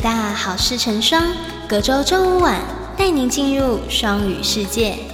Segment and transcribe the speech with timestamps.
[0.00, 1.22] 大好事成双，
[1.68, 2.60] 隔周周五晚
[2.96, 5.07] 带您进入双语世界。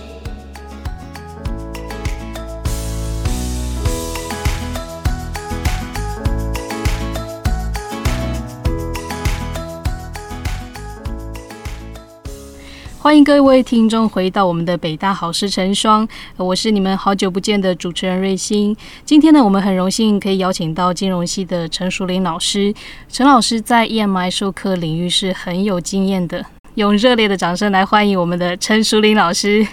[13.05, 16.09] 欢迎各位听众回到我们的北大好事成双，
[16.39, 18.75] 我是你们好久不见的主持人瑞欣。
[19.05, 22.73] 今天呢，我们很荣幸可以邀请到金融系的陈淑玲老师。
[23.11, 26.47] 陈老师在 EMI 授课领域是很有经验的，
[26.77, 29.63] 用热烈的掌声来欢迎我们的陈淑玲老师。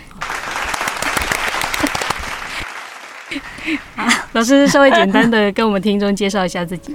[4.34, 6.94] 老师稍微简单的跟我们听众介绍一下自己。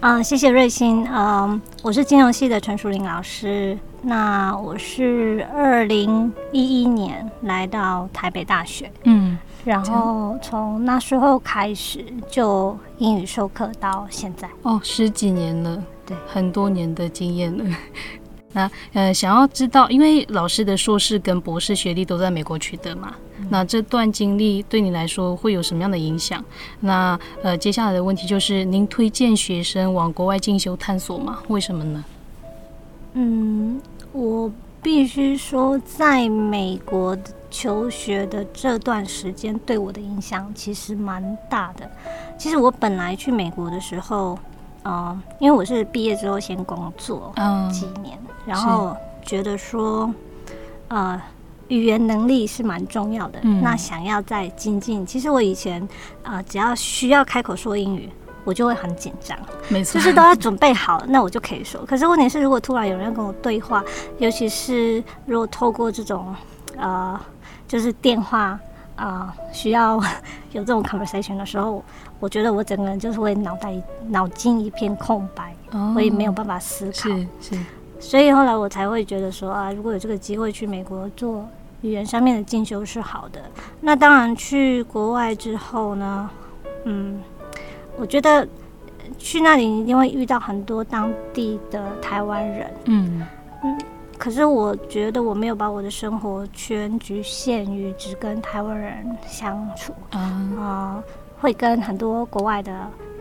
[0.00, 1.06] 嗯，谢谢瑞鑫。
[1.10, 3.76] 嗯，我是金融系的陈淑玲老师。
[4.02, 14.48] 那我是二零一一年来到台北大学，嗯，然后从那时候开始就英语授课到现在。
[14.62, 17.64] 哦，十几年了，对，很多年的经验了。
[18.56, 23.14] 那呃，想要知道，因为老师的硕士跟博士学历都在美国取得嘛，
[23.50, 26.42] 那这段经历对你来说会有什么样的影响？
[26.80, 31.40] 那呃，接下来的问题就是，您推荐学生往国外进修探索吗？
[31.48, 32.04] 为什么呢？
[33.12, 33.80] 嗯。
[34.12, 37.14] 我必须说，在美国
[37.50, 41.90] 求学的这段时间，对我的影响其实蛮大的。
[42.38, 44.38] 其实我本来去美国的时候，
[44.86, 47.32] 嗯，因为我是毕业之后先工作
[47.72, 50.12] 几年，然后觉得说，
[50.88, 51.20] 呃，
[51.68, 53.40] 语言能力是蛮重要的。
[53.60, 55.86] 那想要再精进，其实我以前
[56.22, 58.08] 啊，只要需要开口说英语。
[58.46, 59.36] 我就会很紧张，
[59.68, 61.84] 没错，就是都要准备好，那我就可以说。
[61.84, 63.82] 可是问题是，如果突然有人跟我对话，
[64.18, 66.32] 尤其是如果透过这种
[66.76, 67.20] 呃，
[67.66, 68.56] 就是电话
[68.96, 69.96] 啊，需要
[70.52, 71.82] 有这种 conversation 的时候，
[72.18, 73.72] 我觉得我整个人就是会脑袋
[74.08, 75.54] 脑筋一片空白，
[75.94, 76.92] 我也没有办法思考。
[76.92, 77.58] 是是。
[78.00, 81.48] 所以后来我才会觉得说啊，如果有这个机会去美国做
[81.82, 83.40] 语言上面的进修是好的。
[83.80, 86.30] 那当然去国外之后呢，
[86.84, 87.20] 嗯。
[87.98, 88.46] 我觉得
[89.16, 93.26] 去那里一定会遇到很多当地的台湾人，嗯
[93.64, 93.78] 嗯，
[94.18, 101.02] 可是我觉得我没有把我的生活圈局限于只跟台湾人相处，啊，
[101.38, 102.72] 会跟很多国外的，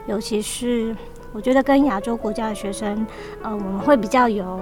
[0.08, 0.96] 尤其是
[1.34, 3.06] 我觉得跟亚洲国家的学生，
[3.44, 4.60] 呃，我们会比较有。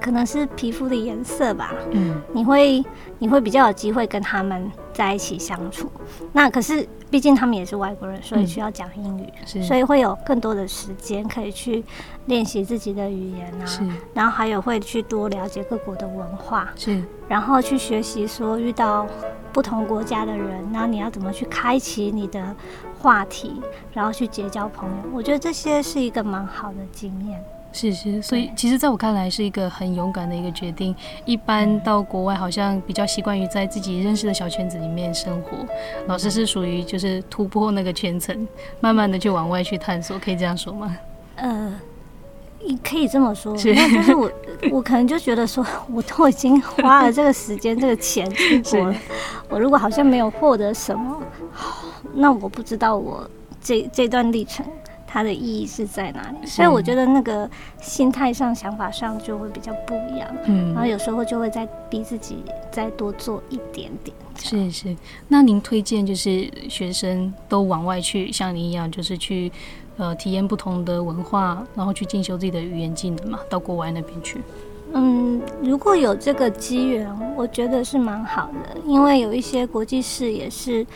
[0.00, 2.82] 可能是皮肤的颜色吧，嗯，你会
[3.18, 5.90] 你会比较有机会跟他们在一起相处。
[6.30, 11.82] 那可是毕竟他们也是外国人，所以需要讲英语，所以会有更多的时间可以去
[12.26, 13.64] 练习自己的语言啊。
[13.64, 13.80] 是，
[14.12, 19.06] 然后还有会去多了解各国的文化，是，然后去学习说遇到
[19.54, 22.54] 不同国家的人，然后你要怎么去开启你的
[22.98, 23.58] 话题，
[23.94, 24.96] 然后去结交朋友。
[25.14, 27.42] 我觉得这些是一个蛮好的经验。
[27.72, 30.94] 是是，所以其实在我看来是一个很勇敢的一个决定。
[31.24, 35.56] 一般到国外好像比较习惯于在自己认识的小圈子里面生活，
[36.06, 38.46] 老师是属于就是突破那个圈层，
[38.80, 40.96] 慢慢的就往外去探索，可以这样说吗？
[41.36, 41.72] 呃，
[42.66, 44.30] 你可以这么说，那就是我
[44.72, 48.96] 我可能就觉得说，我都已经花了这个时间、这个钱出国了，
[49.48, 51.22] 我如果好像没有获得什么，
[52.14, 53.30] 那我不知道我
[53.62, 54.66] 这这段历程。
[55.12, 56.46] 它的意义是在哪里？
[56.46, 57.50] 所以我觉得那个
[57.80, 60.30] 心态上、想法上就会比较不一样。
[60.44, 64.16] 嗯，然后有时候就会再逼自己再多做一点点。
[64.38, 69.50] 是是，那您推荐就是学生都往外去，像您一样，就是去
[69.96, 74.40] 呃体验不同的文化，然后去进修自己的语言技能嘛，到国外那边去。
[74.92, 80.86] 嗯，如果有这个机缘，我觉得是蛮好的，因为有一些国际视野是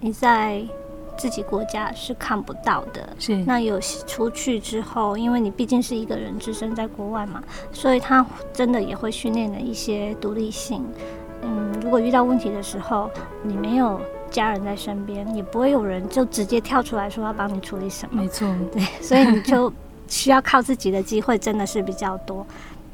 [0.00, 0.62] 你在。
[1.18, 7.42] 自己国家是看不到的，是那有出去之后，因为你毕竟是一个人置身在国外嘛，
[7.72, 10.82] 所以他真的也会训练了一些独立性。
[11.42, 13.10] 嗯，如果遇到问题的时候，
[13.42, 14.00] 你没有
[14.30, 18.22] 家人在身边，也不会有人就直接跳出来说要帮你处理什么。
[18.22, 19.72] 没错，对，所以你就
[20.06, 22.46] 需要靠自己的机会真的是比较多。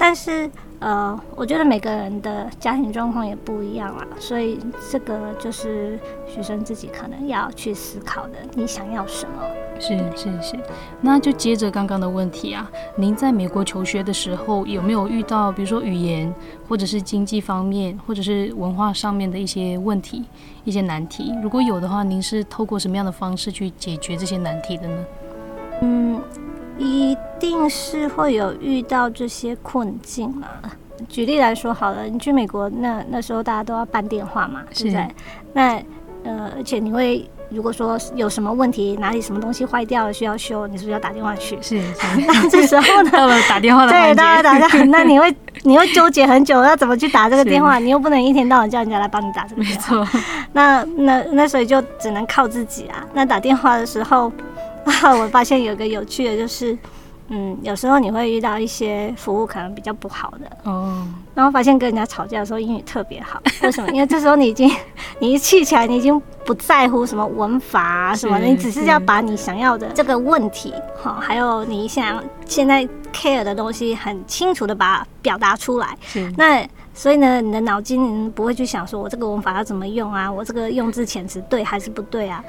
[0.07, 4.61] 但是，呃，我觉得每个人的家庭状况也不一样啊，所以
[4.93, 8.35] 这个就是学生自己可能要去思考的。
[8.53, 9.43] 你想要什么？
[9.81, 10.59] 是是是。
[11.01, 16.31] 那就接着刚刚的问题啊，您在美国求学的时候，有没有遇到比如说语言，
[16.69, 20.27] 或者是经济方面，或者是文化上面的一些问题、
[20.65, 21.33] 一些难题？
[21.43, 25.05] 如果有的话，您是透过什么样的方式去解决这些难题的呢？
[25.81, 26.21] 嗯。
[26.79, 30.47] 一定是会有遇到这些困境嘛？
[31.09, 35.09] 举例来说好了，你去美国那那时候大家都要办电话嘛，对不对？
[35.53, 35.83] 那
[36.25, 41.59] 呃，而且你会如果说有什么问题，哪里什么东西坏掉了需要修，你是不是要打电话去？
[41.61, 41.95] 是是，
[42.27, 47.79] 那这时候呢， 到了打电话的对，环大家打，电话， 那你会你会纠结很久，要怎么去打这个电话？
[47.79, 50.05] 你又不能一天到晚叫人家来帮你打这个没电话。
[50.05, 50.21] 错，
[50.55, 53.05] 那那那所以就只能靠自己啊。
[53.13, 54.33] 那打电话的时候，
[55.21, 56.77] 我发现有个有趣的就是，
[57.29, 63.91] 嗯，有时候你会遇到一些服务可能比较不好的，哦，然后发现跟人家吵架的时候英语特别好，为什么？
[63.93, 64.71] 因为这时候你已经
[65.19, 75.97] 你一气起来，你已经不在乎什么文法啊什么的，你只是要把你想要的这个问题，哈，还有你想现在 care 的东西，很清楚的把它表达出来。
[76.03, 82.45] 是那所以呢，你的脑筋不会去想说我这个文法要怎么用啊，我这个用字遣词对还是不对啊？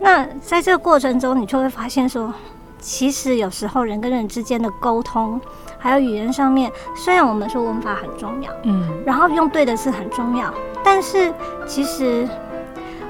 [0.00, 2.32] 那在这个过程中，你就会发现说，
[2.78, 5.40] 其实有时候人跟人之间的沟通，
[5.78, 10.52] 还有语言上面，虽然我们说文法很重要，嗯，然后用对的字很重要，
[10.84, 11.32] 但是
[11.66, 12.28] 其实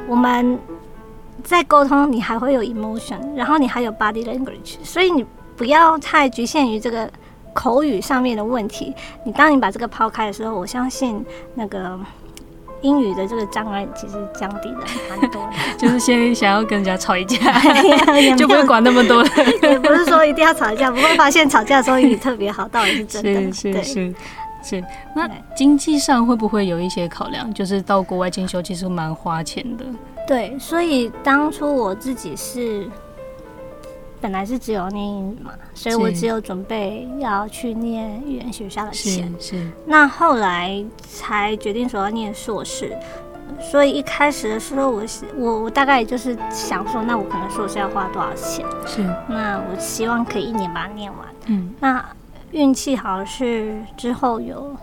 [0.06, 0.58] 我们
[1.44, 5.25] 在沟通，你还会有 emotion，然后你还有 body language，所以你
[5.56, 7.11] 不要太局限于这个
[7.52, 8.94] 口语上面的问题。
[9.25, 11.25] 你当你把这个抛开的时候，我相信
[11.55, 11.99] 那个
[12.82, 14.78] 英语的这个障碍其实降低了
[15.08, 15.52] 蛮多的。
[15.78, 17.38] 就是先想要跟人家吵一架，
[18.36, 19.28] 就不会管那么多了。
[19.62, 23.52] 也不是说一定要吵架，不会发现吵架的时候英语特别好，倒也是真的。
[23.52, 24.14] 是是是
[24.62, 24.84] 是。
[25.14, 27.52] 那经济上会不会有一些考量？
[27.52, 29.84] 就是到国外进修其实蛮花钱的。
[30.26, 32.88] 对，所以当初我自己是
[34.20, 39.32] 本来是只有念英语嘛，所以我只有准备要去念语言学校的钱。
[39.38, 42.96] 是那后来才决定说要念硕士，
[43.60, 48.66] 所以一开始的时候我是我我大概也就是想说，那我可能硕士要花多少钱？
[48.86, 51.26] 是，那我希望可以一年把它念完。
[51.46, 52.04] 嗯那
[52.50, 54.74] 运气好是之后有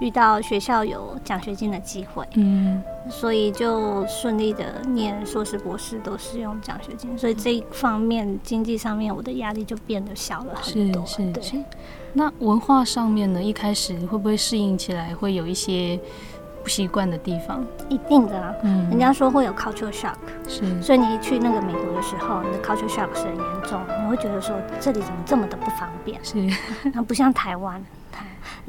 [0.00, 2.26] 遇到学校有奖学金的机会。
[2.34, 11.04] 嗯，所以就顺利的念硕士、博士都是用奖学金，所以这一方面经济上面我的压力就变得小了很多。
[11.04, 11.64] 对是是。
[12.12, 15.96] 那文化上面呢，一开始会不会适应起来会有一些
[16.64, 17.64] 不习惯的地方？
[17.88, 18.52] 一定的啊。
[18.64, 20.16] 嗯，人家说会有 culture shock，
[20.48, 26.36] 是所以你一去那个美国的时候，你的 culture shock 是很严重，你会觉得说这里怎么这么的不方便，是
[26.92, 27.86] 那不像台湾，台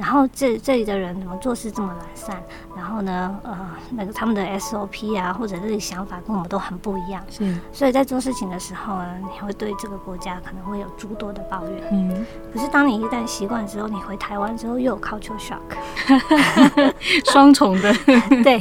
[0.01, 2.35] 然后这这里的人怎么做事这么懒散，
[2.75, 3.55] 然后呢，呃，
[3.91, 11.83] 那个他们的 SOP 啊，或者这些想法跟我们都很不一样，是，所以在做事情的时候呢，你会对这个国家可能会有诸多的抱怨。
[11.91, 15.59] 嗯，可是当你一旦习惯之后，你回台湾之后又有 culture shock。
[17.31, 17.93] 双重的，
[18.43, 18.59] 对，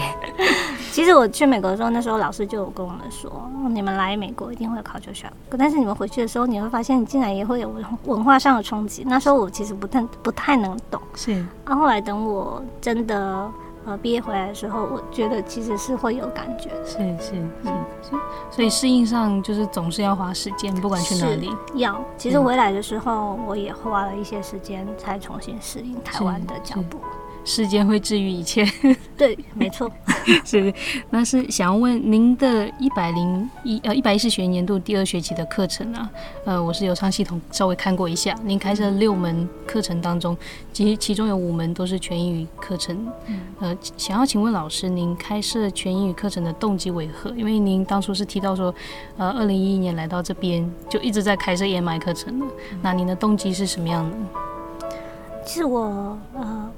[0.93, 9.05] 其实我去美国的时候，那时候老师就有跟我们说，哦你们来美国一定会有 culture shock，但是你们回去的时候，你会发现你竟然也会有文文化上的冲击。
[9.07, 13.51] 那时候我其实不太 不太能懂，是啊，后来等我真的
[13.85, 16.85] 呃毕业回来的时候，我觉得其实是会有感觉的。
[16.85, 17.69] 是是是
[18.03, 18.11] 是，
[18.51, 21.51] 所以适应上就是总是要花时间，不管去哪里。
[21.75, 26.99] 要，其实嗯回来的时候，我也花了一些时间才重新适应台湾的脚步。
[27.45, 28.65] 时间会治愈一切。
[29.17, 29.91] 对，没错。
[30.45, 30.73] 是，
[31.11, 36.11] 那是想要问您的一百零一呃一百一十学年度第二学期的课程啊，
[36.45, 40.37] 呃，我是有上系统稍微看过一下，您开设六门课程当中，
[40.73, 43.11] 其其中有五门都是全英语课程。
[43.61, 47.31] 呃，想要请问老师，您开设全英语课程的动机为何？
[47.31, 48.75] 因为您当初是提到说，
[49.17, 52.47] 呃，二零一一年来到这边就一直在开设 EMI 课程了，
[52.83, 54.17] 那您的动机是什么样的？
[55.47, 56.71] 其实我呃，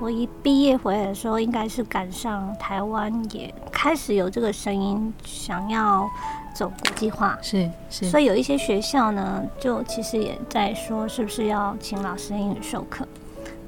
[0.00, 6.08] 我一毕业回来的时候，应该是赶上台湾也开始有这个声音，想要
[6.54, 7.38] 走国际化。
[7.42, 13.06] 是是所以有一些学校呢，就其实也在说，是不是要请老师英语授课？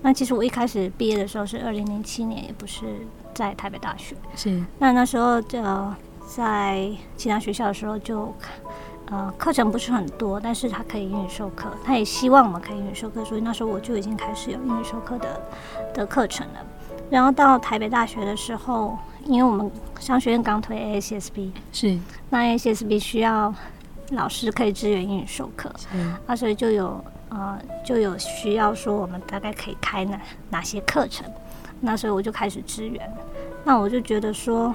[0.01, 2.87] 那其实我一开始毕业的时候是二零零七年，也不是
[3.35, 4.17] 在台北大学。
[4.35, 5.95] 是那那时候呃，
[6.27, 8.35] 在其他学校的时候就，
[9.13, 15.41] 呃，课程不是很多，但是他可以英语授课，他也希望我们可以英语授课，所以那时候我就已经开始有英语授课的
[15.93, 16.55] 的课程了。
[17.11, 21.99] 然后到台北大学的时候，因为我们商学院刚推 AACSB，是
[22.31, 23.55] 那 AACSB 需要
[24.13, 25.89] 老师可以支援英语授课，是
[26.27, 31.31] 啊，所以就有呃就有需要说我们大概可以开哪哪些课程，
[31.81, 33.13] 那所以我就开始支援。
[33.63, 34.75] 那我就觉得说，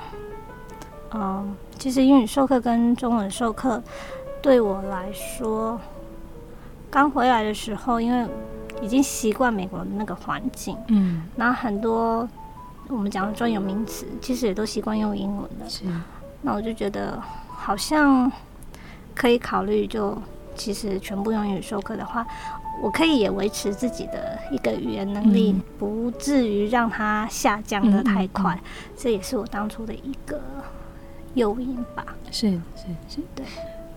[1.15, 3.81] 嗯、其实英语授课跟中文授课
[4.41, 5.79] 对我来说，
[6.89, 8.27] 刚回来的时候，因为
[8.81, 12.27] 已经习惯美国的那个环境，嗯然后很多
[12.87, 15.67] 我们讲的专有名词，其实也都习惯用英文的。
[15.67, 15.83] 是
[16.41, 18.31] 那我就觉得好像
[19.15, 20.17] 可以考虑，就
[20.55, 22.25] 其实全部用英语授课的话，
[22.81, 28.53] 我可以也维持自己的一个语言能力，嗯不至于让它下降的太快。
[28.53, 28.61] 嗯
[28.95, 30.39] 这也是我当初的一个
[31.33, 32.05] 诱因吧。
[32.31, 33.45] 是是是，对。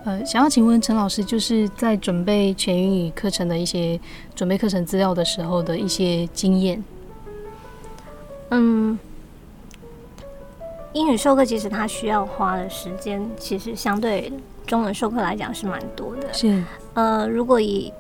[0.05, 4.01] 呃，想要请问陈老师，就是在准备全英语课程的一些
[4.35, 6.83] 准备课程资料的时候的一些经验。
[8.49, 8.99] 嗯，
[10.95, 14.33] 英语授课其实它需要花的时间，其实相对
[14.67, 16.33] 中文授课来讲是蛮多的。
[16.33, 16.63] 是。
[16.95, 17.93] 呃，如果以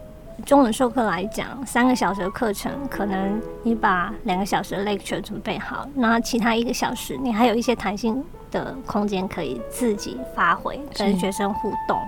[0.47, 11.99] 中文授课来讲，三个小时的课程，可能你把两个小时的 lecture 准备好，那其他一个小时你还有一些弹性的空间可以自己发挥，跟学生互动，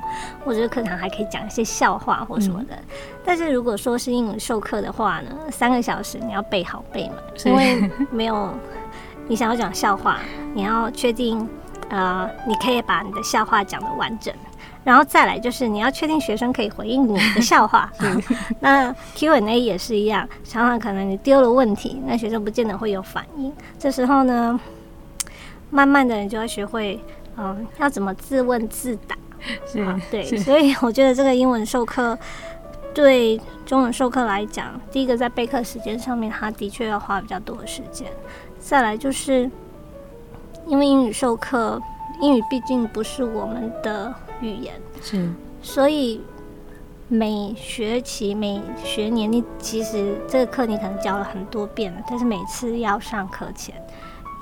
[0.44, 2.78] 或者课堂还可以讲一些笑话或什么的。
[3.25, 8.52] 但是如果说是英语授课的话呢，三个小时你要背好背嘛，因为没有
[9.28, 10.18] 你想要讲笑话，
[10.54, 11.49] 你要确定
[11.88, 14.34] 呃，你可以把你的笑话讲的完整。
[14.84, 17.88] 然后再来就是你要确定学生可以回应你的笑话，
[18.58, 23.52] 那 Q&A 也是一样，常常可能你丢了问题，那学生不见得会有反应。
[23.78, 24.58] 这时候呢，
[25.73, 27.00] 慢慢的你就要学会，
[27.37, 29.17] 嗯，要怎么自问自答。
[29.67, 32.17] 是，对，所以我觉得这个英文授课
[32.95, 38.07] 对中文授课来讲，第一个在备课时间上面，它的确要花比较多的时间。
[38.61, 39.50] 再来就是
[40.67, 41.83] 因为英语授课，
[42.21, 44.14] 英语毕竟不是我们的。
[44.43, 45.31] 语言是，
[45.62, 46.21] 所以
[47.07, 53.73] 每学期每学年，你其实这个课你可能教了很多遍了，但是每次要上课前，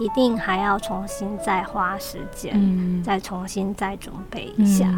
[0.01, 4.91] 一定还要重新再花时间，再重新再准备一下，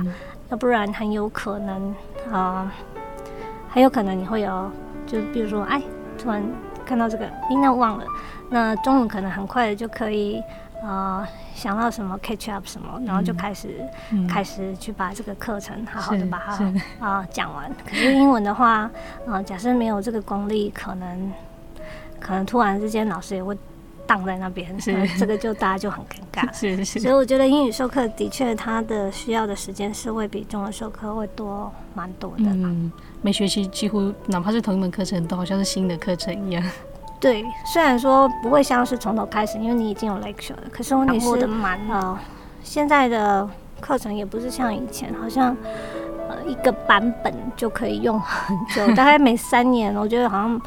[0.49, 1.95] 要不然很有可能
[2.33, 2.73] 啊，
[3.69, 4.71] 很有可能你会有，
[5.07, 5.83] 就比如说，哎，
[6.17, 6.43] 突然
[6.87, 8.05] 看到这个，哎，那忘了，
[8.49, 10.43] 那中文可能很快的就可以。
[10.85, 13.89] 啊，想到什么 catch up 什么，然后就开始
[14.29, 17.71] 开始去把这个课程好好的把它啊讲完。
[17.89, 18.91] 可是英文的话，
[19.25, 21.33] 啊，假设没有这个功力，可能
[22.19, 23.57] 可能突然之间老师也会
[24.07, 26.51] 荡在那边，是这个就大家就很尴尬。
[26.55, 27.01] 是是。
[27.01, 32.45] 所以我觉得英语授课的确，它的需要的时间是会比中文授课会多蛮多的。
[32.45, 32.91] 嗯，
[33.21, 36.63] 每学期几乎哪怕是同一门课程，都好像是新的课程一样。
[37.21, 41.27] 对，虽然说不会像是从头开始，因为你已经有 lecture 了，可是问题是，
[41.91, 42.19] 呃，
[42.63, 43.49] 现在的
[43.81, 45.57] 课程也不是像以前，好像
[46.29, 50.61] 呃一个版本就可以用很久， 大概每三年，我觉得好像。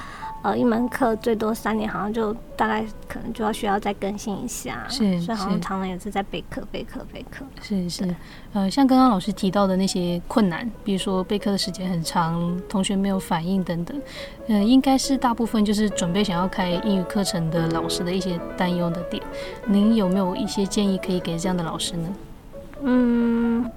[0.46, 7.44] 呃，一门课最多三年，好像就大概可能就要需要再更新一下，是，所以好像常常也是在备课、备课、备课。
[7.64, 8.16] 是是，
[8.54, 14.00] 呃，像刚刚老师提到的那些困难，比如说备课的时间很长，同学没有反应等等，
[14.46, 19.24] 嗯，应该是大部分就是准备想要开英语课程的老师的一些担忧的点。
[19.66, 22.10] 您有没有一些建议可以给这样的老师呢？
[22.84, 23.72] 嗯。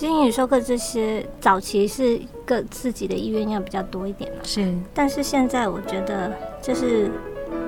[0.00, 4.74] 英语授课这些早期是个自己的意愿要比较多一点嘛，是。
[4.92, 7.10] 但是现在我觉得这是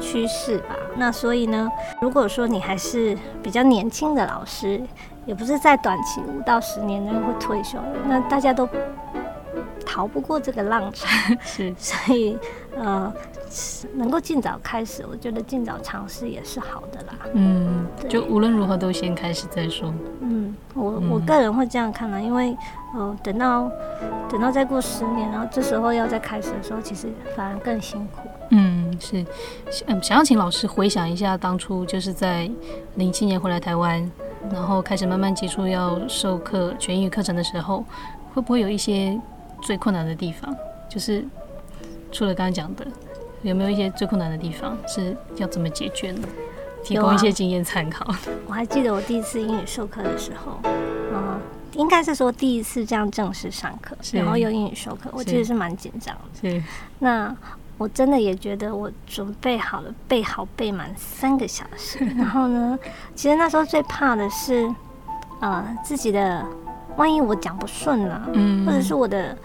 [0.01, 0.77] 趋势吧。
[0.97, 4.81] 那所以呢，如果说你还是比较年轻的老师，
[5.27, 8.69] 也不是在短期五到十年内会退休的，那大家都
[9.85, 11.07] 逃不过这个浪潮。
[11.45, 11.75] 是。
[11.79, 12.37] 所以
[12.77, 13.13] 呃。
[13.95, 17.15] 能够尽早开始，我觉得尽早尝试也是好的啦。
[17.35, 19.95] 嗯，就无论如何都先开始再说。
[20.21, 22.57] 嗯，我我个人会这样看呢，因为
[22.97, 23.71] 呃，等到
[24.29, 28.29] 等到再过十年，然后这时候要再开始的时候，其实反而更辛苦。
[28.51, 29.25] 嗯，是。
[29.87, 32.51] 嗯，想要请老师回想一下当初就是在
[32.97, 34.11] 零七年回来台湾，
[34.51, 37.85] 然后开始慢慢接触要授课全英语课程的时候，
[38.35, 39.17] 会不会有一些
[39.63, 40.53] 最困难的地方？
[40.89, 41.25] 就是
[42.15, 42.87] 除了刚刚讲的。
[43.43, 46.27] 有没有一些最困难的地方是要怎么解决呢？
[46.83, 48.07] 提供一些经验参考。
[48.49, 51.39] 我还记得我第一次英语授课的时候，嗯，
[51.75, 56.51] 应该是说第一次这样正式上课，然后用英语授课，我其实是蛮紧张的。
[56.51, 56.63] 是。
[56.99, 57.37] 那
[57.77, 61.99] 我真的也觉得我准备好了，备好备满三个小时。
[62.17, 62.79] 然后呢，
[63.15, 64.75] 其实那时候最怕的是，
[65.41, 66.43] 呃，自己的
[66.97, 69.37] 万一我讲不顺了，嗯，或者是我的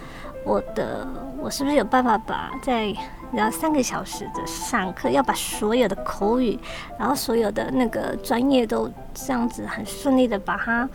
[0.50, 2.92] 我的我是不是有办法把在
[3.32, 6.58] 然后三个小时的上课，要把所有的口语，
[6.98, 10.90] 然后所有的那个专业都这样子很顺利的把它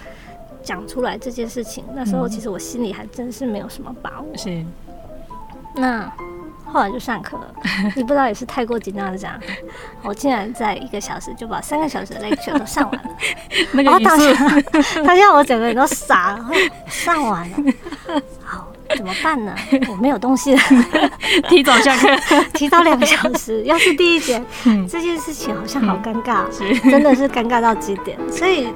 [0.61, 4.37] 讲出来这件事情，那时候其实我心里还真是没有什么把握。
[4.37, 4.65] 是。
[5.77, 6.13] 那
[6.65, 7.55] 后来就上课了，
[7.95, 9.41] 你不知道也是太过紧张的这样，
[10.03, 13.11] 我竟然在一个小时就把三个小时的 lecture 都上完了。
[13.73, 16.51] 那个语速，他让 我整个人都傻了，
[16.89, 17.57] 上完了。
[18.89, 18.95] 好。
[18.97, 19.55] 怎么办呢？
[19.89, 20.61] 我没有东西了，
[21.49, 22.09] 提早下课，
[22.55, 23.63] 提早两个小时。
[23.65, 24.43] 要是第一节，
[24.89, 26.45] 这件事情好像好尴尬，
[26.91, 28.19] 真的是尴尬到极点。
[28.31, 28.69] 所以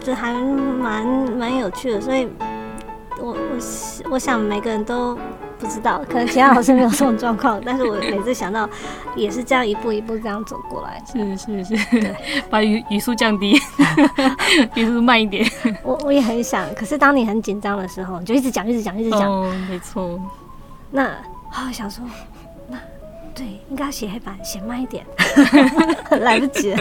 [0.00, 2.00] 这还蛮蛮有趣的。
[2.00, 2.28] 所以
[3.20, 5.18] 我我我想每个人都
[5.58, 8.68] 不知道，可能其他老师没有这种状况，但是我每次想到
[9.16, 11.02] 也是这样一步一步这样走过来。
[11.10, 12.14] 是是是，
[12.48, 13.58] 把语语速降低，
[14.74, 15.44] 语速慢一点。
[15.82, 19.20] 我我也很想，可是当你很紧张的时候，你就一直讲，一直讲，一直讲。
[19.30, 20.20] 哦，没错。
[20.90, 21.04] 那
[21.50, 22.04] 啊，想说，
[22.68, 22.78] 那
[23.34, 25.04] 对，应该写黑板，写慢一点，
[26.20, 26.78] 来不及了。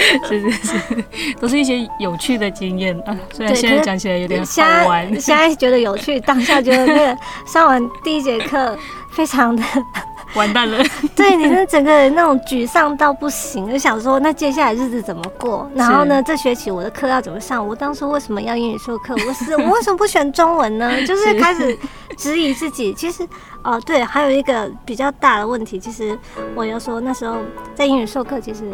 [0.26, 1.04] 是是是，
[1.40, 3.16] 都是一些有趣的经验啊。
[3.32, 8.76] 虽然现在讲起来有点好玩，现在觉得有趣，当下觉得那个上完第一节课
[9.10, 9.62] 非常的
[10.34, 10.82] 完蛋了。
[11.14, 15.68] 对，你那整个人那种沮丧到不行，就想说那接下来日子怎么过？
[15.74, 17.66] 然后呢，这学期我的课要怎么上？
[17.66, 19.14] 我当初为什么要英语授课？
[19.26, 21.04] 我是我为什么不选中文呢？
[21.04, 21.76] 就是开始
[22.16, 22.94] 质疑自己。
[22.94, 23.26] 其实
[23.62, 26.18] 哦，对，还有一个比较大的问题，其实
[26.54, 27.38] 我要说那时候
[27.74, 28.72] 在英语授课，其实。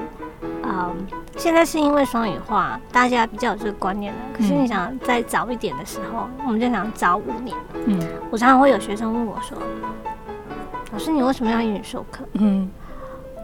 [0.68, 0.94] 嗯，
[1.36, 4.18] 现在是因为双语化，大家比较有这个观念了。
[4.36, 7.56] 可是你想再早一点的时候，我们就想早五年。
[7.86, 8.00] 嗯，
[8.30, 9.56] 我常常会有学生问我说
[10.92, 12.24] ：“老师，你为什么要英语授课？
[12.32, 12.68] 嗯，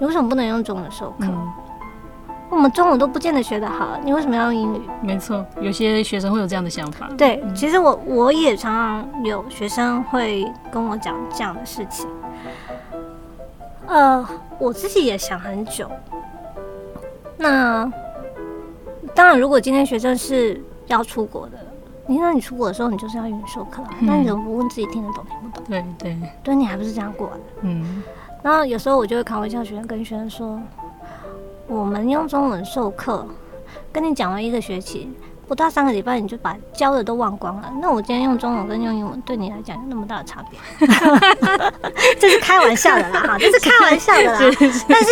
[0.01, 1.27] 你为什么不能用中文授课？
[2.49, 7.09] 我们中文都不见得学得好，你为什么要用英语？”没错，有些学生会有这样的想法。
[7.17, 12.09] 对，其实我我也常常有学生会跟我讲这样的事情。
[13.87, 14.27] 呃，
[14.59, 15.91] 我自己也想很久。
[17.43, 17.93] 那
[19.15, 21.59] 当然，如果今天学生是要出国的，
[22.07, 25.65] 你那你出国的时候，你就是要英语授课，那你怎么不问自己听得懂听不懂？
[25.69, 27.41] 对对，对你还不是这样过的？
[27.63, 28.03] 嗯。
[28.43, 30.61] 然后有时候我就会开玩笑，学生跟学生说，
[31.67, 33.27] 我们用中文授课，
[33.93, 35.11] 跟你讲完一个学期。
[35.53, 40.59] 不到三个礼拜你就把教的都忘光了，那我今天用中文跟用英文对你来讲有那么大的差别？
[42.19, 44.39] 这是开玩笑的啦，哈， 这是开玩笑的啦。
[44.89, 45.11] 但是，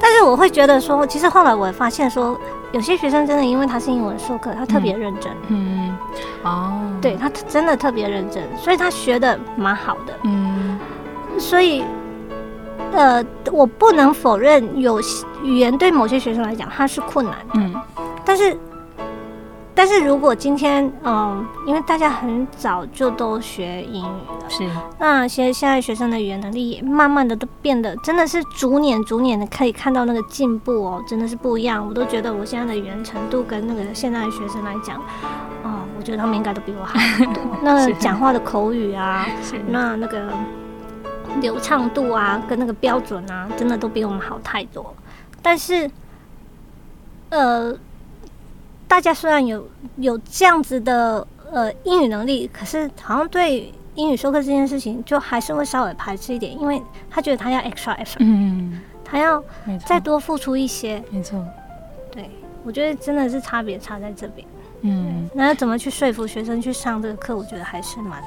[0.00, 2.40] 但是我会觉得说，其实后来我发现说，
[2.72, 5.30] 有些学生真的因为他是英文授课，他特别认真。
[5.48, 5.94] 嗯，
[6.42, 6.72] 哦，
[7.02, 10.14] 对他真的特别认真，所以他学的蛮好的。
[10.24, 10.80] 嗯，
[11.38, 11.84] 所以，
[12.92, 13.22] 呃，
[13.52, 14.98] 我不能否认有
[15.42, 17.54] 语言对某些学生来讲它是困难的。
[17.56, 17.74] 嗯，
[18.24, 18.58] 但是。
[19.74, 31.86] 但是如果今天，嗯，因为大家很早就都学英语了，是，那现现在学生的语言能力也慢慢的都变得，真的是逐年逐年的可以看到那个进步哦，真的是不一样。
[31.86, 34.98] 我都觉得我现在的语言程度跟那个现在的学生来讲，
[35.62, 37.42] 哦，我觉得他们应该都比我好很多。
[37.64, 39.26] 那讲话的口语啊，
[39.68, 40.28] 那那个
[41.40, 44.94] 流畅度啊，跟那个标准啊，真的都比我们好太多。
[45.40, 45.90] 但是，
[47.30, 47.74] 呃。
[48.92, 59.42] 大家虽然有有这样子的呃英语能力，可是好像对英语授课这件事情，就还是会稍微排斥一点，因为他觉得他要 extra effort，嗯，他要
[59.86, 61.42] 再多付出一些，没错，
[62.10, 62.28] 对，
[62.62, 64.46] 我觉得真的是差别差在这边，
[64.82, 68.22] 嗯，那怎么去说服学生去上这个课，我觉得还是蛮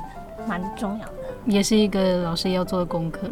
[0.48, 1.14] 蛮重要的，
[1.46, 3.30] 也是一个老师要做的功课。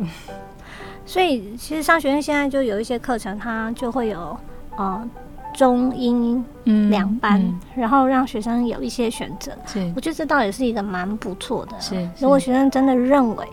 [1.03, 4.37] 所以其实商学院现在就有一些课程，它就会有
[4.77, 5.09] 呃。
[5.53, 6.43] 中英
[6.91, 7.41] 两班，
[7.75, 9.51] 然后让学生有一些选择。
[9.95, 11.79] 我觉得这倒也是一个蛮不错的。
[11.79, 13.47] 是，如果学生真的认为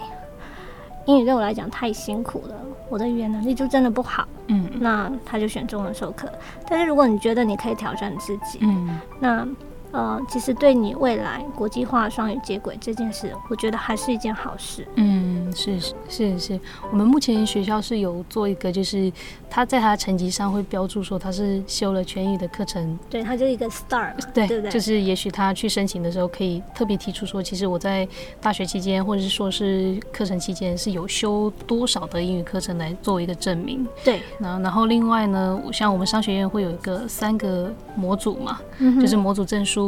[1.07, 2.55] 英语对我来讲太辛苦了，
[2.89, 6.29] 我的语言能力就真的不好，嗯，那他就选中文授课。
[6.69, 9.47] 但是如果你觉得你可以挑战自己，嗯，那。
[9.93, 14.87] 呃，其实对你未来国际化双语接轨这件事，我觉得还是一件好事。
[14.95, 16.61] 嗯，是是是是，
[16.93, 19.13] 我们目前学校是有做一个，就是
[19.51, 22.97] 他在他成绩上会标注说他是修了全语的课程。
[23.09, 24.13] 对，他就一个 star。
[24.33, 24.71] 对对对。
[24.71, 28.07] 就是也许他去申请的时候，可以特别提出说，其实我在
[28.41, 33.85] 大学期间或者是说是课程期间是有修多少的英语课程来作为一个证明。
[34.05, 34.21] 对。
[34.39, 38.61] 然后然后另外呢，像我们商学院会有一个三个模组嘛，
[39.01, 39.80] 就是模组证书。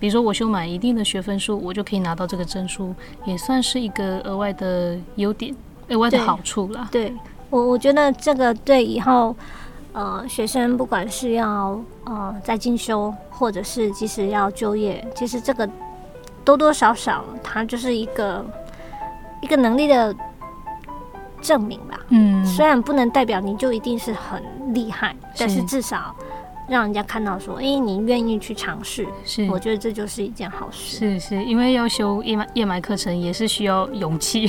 [0.00, 5.52] 比如说我修满一定的学分数，我就可以拿到这个证书，也算是一个额外的优点、
[5.88, 6.88] 额外的好处啦。
[6.92, 7.12] 对
[7.50, 9.34] 我，我觉得这个对以后
[9.92, 15.68] 呃学生不管是要呃在进修，或者是即使要就业，其实这个
[16.44, 18.44] 多多少少它就是一个
[19.42, 20.14] 一个能力的
[21.40, 21.98] 证明吧。
[22.10, 24.40] 嗯，虽然不能代表你就一定是很
[24.72, 26.14] 厉害，但是至少。
[26.68, 30.98] 让人家看到说，哎，你愿意去尝试，是，我觉得这就是一件好事。
[30.98, 34.46] 是是，因为要修夜埋夜埋课程也是需要勇气。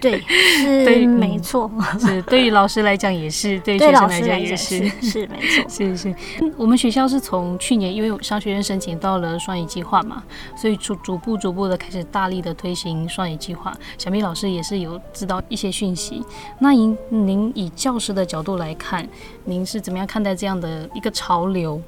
[0.00, 0.20] 对，
[0.58, 1.70] 是没错。
[1.98, 5.68] 是，对于老师来讲也是， 对学生来讲也是，是没错。
[5.70, 6.14] 是是，
[6.56, 10.22] 我们学校是从去年因为商学院申请到了双语计划嘛，
[10.56, 13.72] 所以逐逐步逐步的开始大力的推行双语计划。
[13.96, 16.24] 小米老师也是有知道一些讯息。
[16.58, 19.08] 那您您以教师的角度来看，
[19.44, 21.59] 您是怎么样看待这样的一个潮流？
[21.60, 21.80] 流，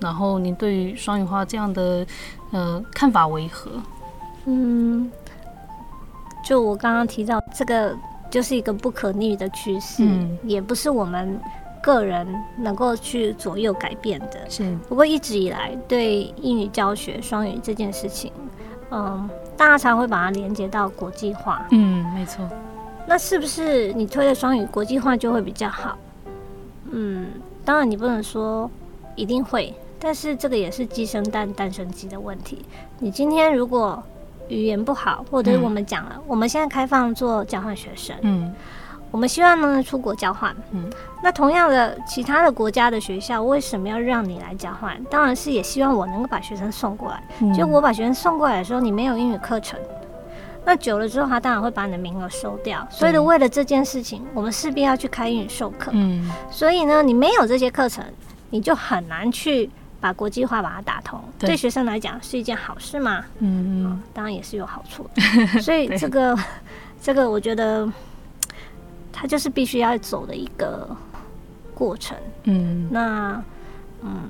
[0.00, 2.06] 然后您对于双语化这样的
[2.52, 3.70] 呃看法为何？
[4.46, 5.10] 嗯，
[6.44, 7.94] 就我刚刚提到这个，
[8.30, 11.40] 就是一个不可逆的趋势，嗯也不是我们
[11.82, 14.48] 个人能够去左右改变的。
[14.48, 18.32] 是，不过一直以来，对英语教学、双语这件事情，
[18.90, 21.66] 嗯，大家常会把它连接到国际化。
[21.70, 22.48] 嗯，没错，
[23.06, 25.96] 那是不是你推的双语国际化就会比较好？
[26.92, 27.26] 嗯，
[27.64, 28.70] 当然你不能说
[29.16, 32.64] 一定会，但是这个也是鸡生蛋，蛋生鸡的问题。
[33.00, 34.00] 你今天如果
[34.48, 38.54] 语言不好，或者我们讲了，我们现在开放做交换学生，嗯
[39.12, 40.54] 我们希望呢出国交换。
[40.72, 40.90] 嗯，
[41.22, 45.02] 那同样的，其他的国家的学校为什么要让你来交换？
[45.04, 47.22] 当然是也希望我能够把学生送过来。
[47.40, 49.78] 嗯就我把学生送过来的时候，你没有英语课程，
[50.64, 52.86] 那久了之后，他当然会把你的名额收掉。
[52.90, 55.92] 所以呢，为了这件事情，我们势必要去开英语授课。
[55.94, 58.04] 嗯所以呢，你没有这些课程，
[58.50, 59.68] 你就很难去
[60.00, 61.22] 把国际化把它打通。
[61.38, 63.24] 对对学生来讲是一件好事嘛？
[63.38, 65.22] 嗯当然也是有好处的。
[65.60, 66.36] 所以这个
[67.02, 67.90] 这个，我觉得
[69.12, 70.88] 它就是必须要走的一个
[71.74, 72.16] 过程。
[72.44, 73.42] 嗯那
[74.02, 74.28] 嗯，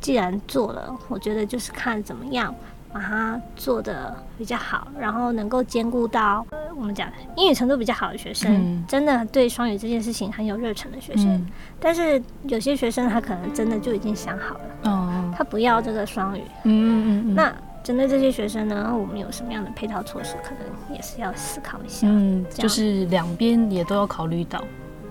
[0.00, 2.54] 既然做了，我觉得就是看怎么样
[2.96, 7.06] 把它做的比较好，然后能够兼顾到、呃、我们讲
[7.36, 11.26] 英语程度比较好的学生，嗯真的对双语这件事情很有热忱的学生。
[11.34, 11.46] 嗯
[11.78, 16.42] 但是有些学生他可能真的就已经想好了，哦他不要这个双语。
[16.64, 17.54] 嗯嗯嗯，那
[17.84, 22.06] 针对这些学生呢，我们有什么样的配套措施，可能也是要思考一下。
[22.10, 24.58] 嗯就是两边也都要考虑到，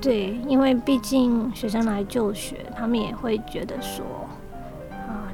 [0.02, 4.25] 对，因为毕竟学生来就学，他们也会觉得说，啊，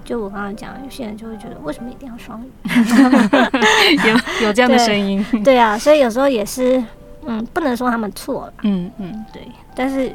[0.03, 2.49] 就我刚刚讲，有些人就会觉得，为什么一定要双语？
[4.07, 6.83] 有有这样的声音， 对啊，所以有时候也是，
[7.25, 9.25] 嗯，不能说他们错了，嗯嗯。
[9.31, 10.11] 对，但是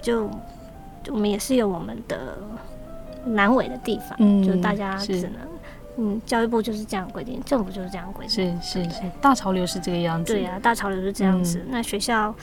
[0.00, 0.28] 就
[1.02, 2.38] 就我们也是有我们的
[3.24, 5.32] 难为的地方，嗯就大家只能，
[5.98, 11.66] 嗯，教育部就是这样规定，政府就是这样规定，是是是，大潮流是这个样子，对啊，大潮流是这样子，嗯。
[11.70, 12.34] 那学校，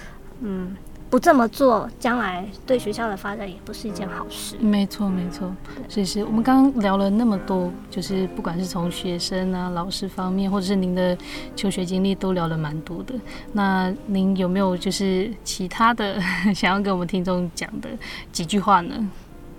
[0.42, 0.76] 嗯，
[1.14, 4.56] 不这么做，将来对学校的发展也不是一件好事。
[4.58, 5.56] 没错，没错，
[5.88, 6.24] 是是。
[6.24, 11.16] 我们刚刚聊了那么多，就是不管是从学生啊、老师方面，或者是您的
[11.56, 13.14] 求学经历，都聊了蛮多的。
[13.52, 16.20] 那您有没有就是其他的
[16.56, 17.88] 想要跟我们听众讲的
[18.32, 19.08] 几句话呢？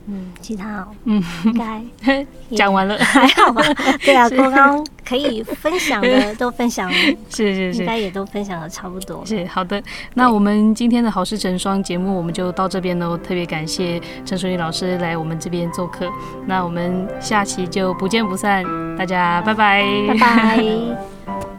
[0.06, 3.62] 嗯，其他哦，嗯，应该讲完了，还好吧？
[4.04, 6.96] 对啊，刚刚可以分享的 都分享了，
[7.30, 7.80] 是是是。
[7.80, 9.24] 应该也都分享的差不多。
[9.24, 9.82] 是好的，
[10.14, 13.16] 那我们今天的好事成双节目我们就到这边喽。
[13.16, 16.06] 特别感谢陈淑丽老师来我们这边做客，
[16.46, 18.64] 那我们下期就不见不散，
[18.98, 21.53] 大家拜拜，拜拜。